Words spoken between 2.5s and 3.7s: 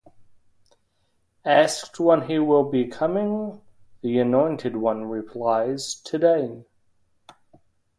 be coming,